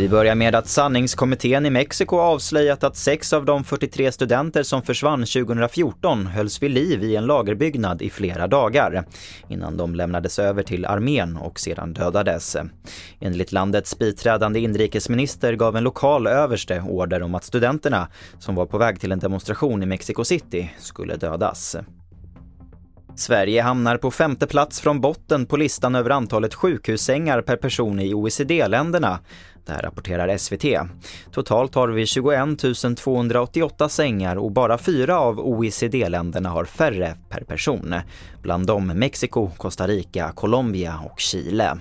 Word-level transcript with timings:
Vi 0.00 0.08
börjar 0.08 0.34
med 0.34 0.54
att 0.54 0.68
sanningskommittén 0.68 1.66
i 1.66 1.70
Mexiko 1.70 2.18
avslöjat 2.18 2.84
att 2.84 2.96
sex 2.96 3.32
av 3.32 3.44
de 3.44 3.64
43 3.64 4.12
studenter 4.12 4.62
som 4.62 4.82
försvann 4.82 5.20
2014 5.20 6.26
hölls 6.26 6.62
vid 6.62 6.70
liv 6.70 7.02
i 7.04 7.16
en 7.16 7.26
lagerbyggnad 7.26 8.02
i 8.02 8.10
flera 8.10 8.46
dagar 8.46 9.04
innan 9.48 9.76
de 9.76 9.94
lämnades 9.94 10.38
över 10.38 10.62
till 10.62 10.86
armén 10.86 11.36
och 11.36 11.60
sedan 11.60 11.92
dödades. 11.92 12.56
Enligt 13.20 13.52
landets 13.52 13.98
biträdande 13.98 14.60
inrikesminister 14.60 15.52
gav 15.52 15.76
en 15.76 15.84
lokal 15.84 16.26
överste 16.26 16.84
order 16.88 17.22
om 17.22 17.34
att 17.34 17.44
studenterna, 17.44 18.08
som 18.38 18.54
var 18.54 18.66
på 18.66 18.78
väg 18.78 19.00
till 19.00 19.12
en 19.12 19.18
demonstration 19.18 19.82
i 19.82 19.86
Mexico 19.86 20.24
City, 20.24 20.70
skulle 20.78 21.16
dödas. 21.16 21.76
Sverige 23.16 23.62
hamnar 23.62 23.96
på 23.96 24.10
femte 24.10 24.46
plats 24.46 24.80
från 24.80 25.00
botten 25.00 25.46
på 25.46 25.56
listan 25.56 25.94
över 25.94 26.10
antalet 26.10 26.54
sjukhussängar 26.54 27.42
per 27.42 27.56
person 27.56 28.00
i 28.00 28.14
OECD-länderna. 28.14 29.18
Det 29.66 29.72
här 29.72 29.82
rapporterar 29.82 30.36
SVT. 30.36 30.64
Totalt 31.32 31.74
har 31.74 31.88
vi 31.88 32.06
21 32.06 32.96
288 32.96 33.88
sängar 33.88 34.36
och 34.36 34.52
bara 34.52 34.78
fyra 34.78 35.18
av 35.18 35.40
OECD-länderna 35.40 36.48
har 36.48 36.64
färre 36.64 37.16
per 37.28 37.40
person. 37.40 37.94
Bland 38.42 38.66
dem 38.66 38.86
Mexiko, 38.86 39.50
Costa 39.56 39.86
Rica, 39.86 40.32
Colombia 40.32 41.00
och 41.04 41.20
Chile. 41.20 41.78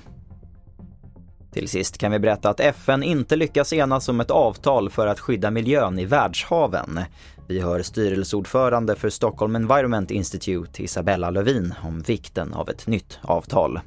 Till 1.52 1.70
sist 1.70 1.98
kan 1.98 2.12
vi 2.12 2.20
berätta 2.20 2.50
att 2.50 2.60
FN 2.60 3.04
inte 3.04 3.36
lyckas 3.36 3.74
enas 3.74 4.10
om 4.10 4.20
ett 4.20 4.32
avtal 4.32 4.90
för 4.90 5.08
att 5.08 5.20
skydda 5.20 5.52
miljön 5.52 6.00
i 6.00 6.06
världshaven. 6.06 7.00
Vi 7.48 7.60
hör 7.60 7.82
styrelseordförande 7.82 8.96
för 8.96 9.10
Stockholm 9.10 9.56
Environment 9.56 10.12
Institute, 10.12 10.84
Isabella 10.84 11.30
Lövin, 11.30 11.74
om 11.84 12.00
vikten 12.00 12.54
av 12.54 12.70
ett 12.70 12.88
nytt 12.88 13.20
avtal. 13.22 13.80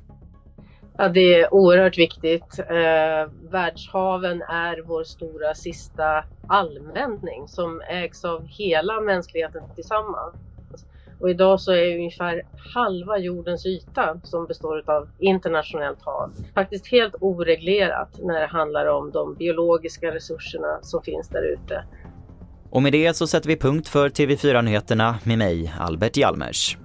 Ja, 0.99 1.09
det 1.09 1.35
är 1.35 1.55
oerhört 1.55 1.99
viktigt. 1.99 2.59
Eh, 2.59 3.51
världshaven 3.51 4.43
är 4.43 4.83
vår 4.87 5.05
stora 5.05 5.55
sista 5.55 6.25
allmänning 6.47 7.49
som 7.49 7.81
ägs 7.81 8.25
av 8.25 8.47
hela 8.47 9.01
mänskligheten 9.01 9.63
tillsammans. 9.75 10.35
Och 11.23 11.31
idag 11.31 11.61
så 11.61 11.73
är 11.73 11.95
ungefär 11.95 12.43
halva 12.75 13.19
jordens 13.19 13.67
yta 13.67 14.21
som 14.25 14.47
består 14.47 14.83
av 14.87 15.09
internationellt 15.19 16.03
hav 16.03 16.33
faktiskt 16.55 16.87
helt 16.87 17.15
oreglerat 17.21 18.19
när 18.23 18.41
det 18.41 18.47
handlar 18.47 18.87
om 18.87 19.11
de 19.11 19.35
biologiska 19.35 20.15
resurserna 20.15 20.79
som 20.83 21.03
finns 21.03 21.29
där 21.29 21.53
ute. 21.53 21.85
Och 22.71 22.83
med 22.83 22.93
det 22.93 23.17
så 23.17 23.27
sätter 23.27 23.49
vi 23.49 23.57
punkt 23.57 23.89
för 23.89 24.09
TV4 24.09 24.63
Nyheterna 24.63 25.19
med 25.25 25.39
mig, 25.39 25.75
Albert 25.79 26.17
Hjalmers. 26.17 26.79